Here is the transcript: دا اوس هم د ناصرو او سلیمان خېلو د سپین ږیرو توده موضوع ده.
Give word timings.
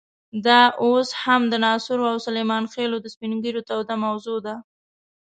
دا 0.45 0.61
اوس 0.83 1.09
هم 1.23 1.41
د 1.51 1.53
ناصرو 1.65 2.05
او 2.11 2.17
سلیمان 2.27 2.63
خېلو 2.73 2.97
د 3.01 3.05
سپین 3.13 3.31
ږیرو 3.43 3.61
توده 3.69 3.95
موضوع 4.05 4.37
ده. 4.45 4.55